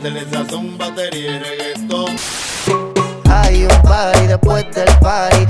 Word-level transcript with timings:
métele 0.00 0.24
sazón, 0.30 0.78
batería 0.78 1.36
y 1.36 1.38
reggaetón. 1.38 2.16
Hay 3.28 3.64
un 3.64 3.82
party 3.82 4.26
después 4.26 4.64
del 4.74 4.88
party. 5.00 5.46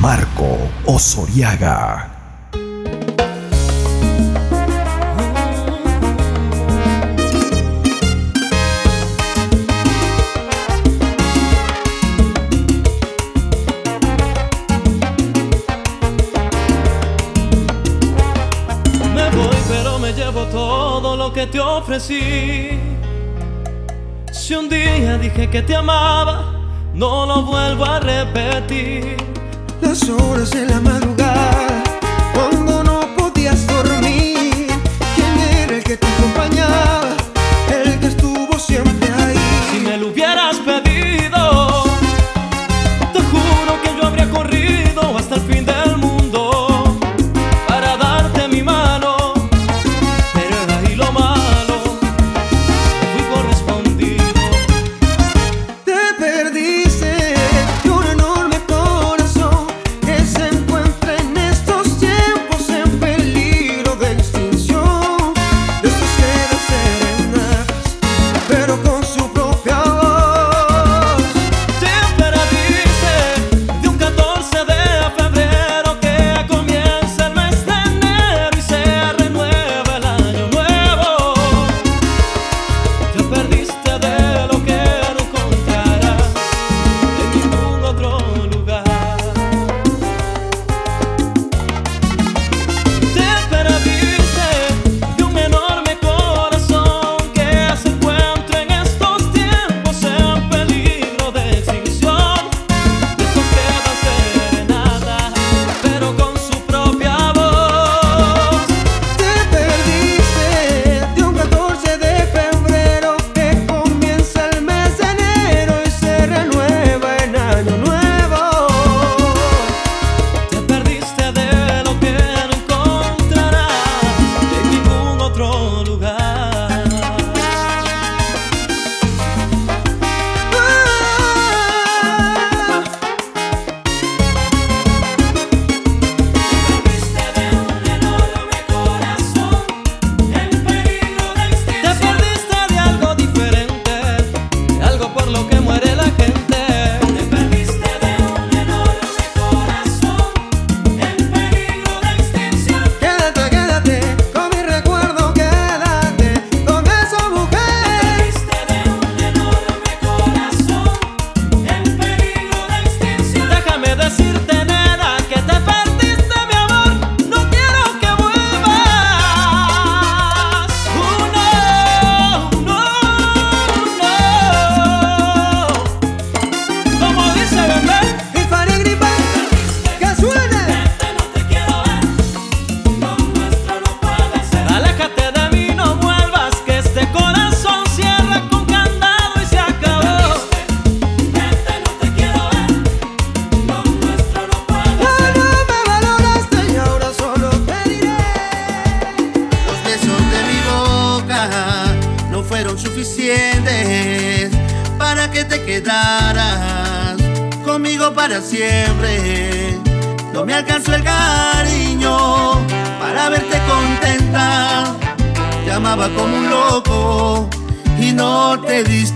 Marco 0.00 0.56
Osoriaga. 0.86 2.17
Si 22.00 22.78
un 24.54 24.68
día 24.68 25.18
dije 25.18 25.50
que 25.50 25.62
te 25.62 25.74
amaba, 25.74 26.52
no 26.94 27.26
lo 27.26 27.42
vuelvo 27.42 27.84
a 27.84 27.98
repetir. 27.98 29.16
Las 29.80 30.08
horas 30.08 30.52
de 30.52 30.66
la 30.66 30.80
madrugada, 30.80 31.82
cuando 32.32 32.84
no 32.84 33.00
podías 33.16 33.66
dormir, 33.66 34.68
¿quién 35.16 35.38
era 35.60 35.76
el 35.76 35.82
que 35.82 35.96
te 35.96 36.06
acompañaba? 36.06 37.17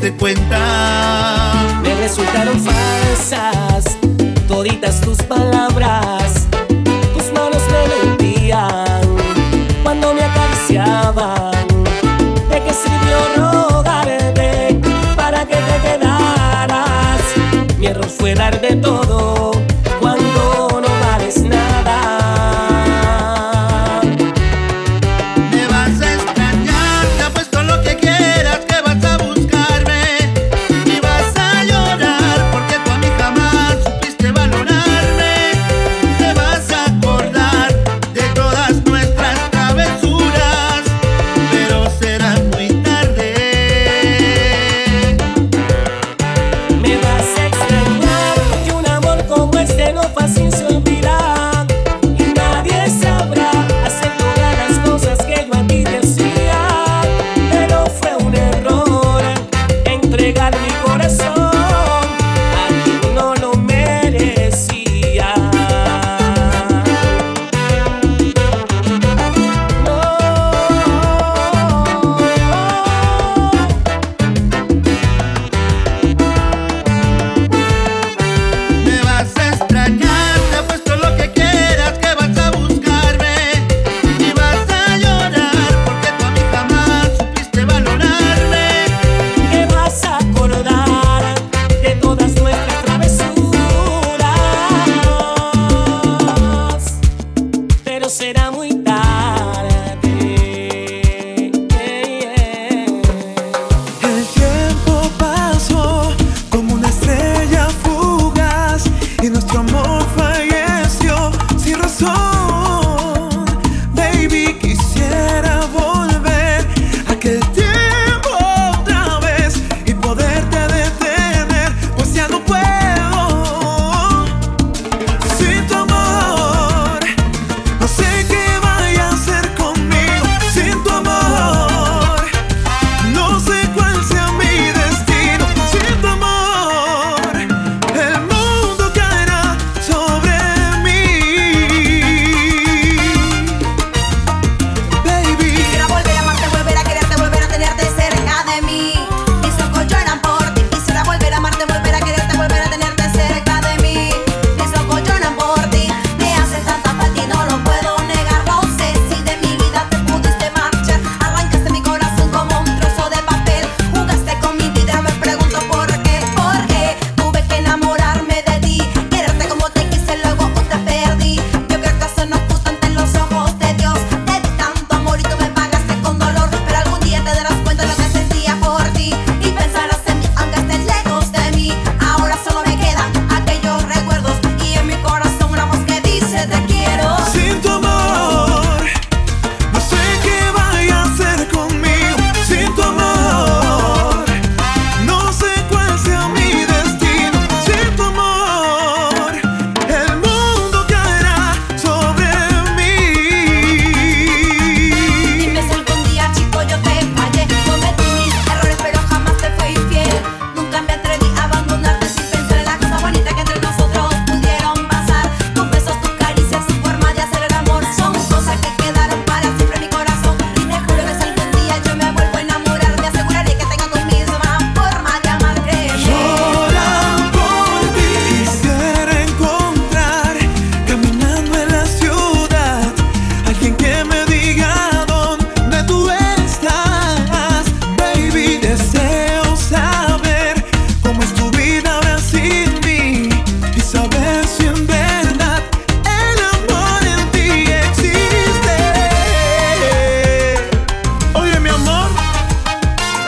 diste 0.03 0.19
cuenta. 0.19 1.79
Me 1.83 1.95
resultaron 1.95 2.59
falsas 2.61 3.97
toditas 4.49 5.01
tus 5.01 5.19
palabras. 5.19 6.49
Tus 7.15 7.33
manos 7.33 7.63
me 7.71 8.11
mentían 8.11 9.01
cuando 9.83 10.13
me 10.13 10.25
acariciaban. 10.25 11.53
¿De 12.51 12.63
qué 12.63 12.73
sirvió 12.73 13.19
rogarte 13.37 14.81
para 15.15 15.45
que 15.47 15.57
te 15.57 15.89
quedaras? 15.89 17.21
Mi 17.79 17.87
error 17.87 18.09
fue 18.09 18.35
dar 18.35 18.61
de 18.61 18.77
todo. 18.77 19.52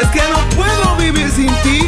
Es 0.01 0.09
que 0.11 0.21
no 0.31 0.57
puedo 0.57 0.97
vivir 0.97 1.31
sin 1.31 1.47
ti. 1.63 1.84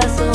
Vida 0.00 0.33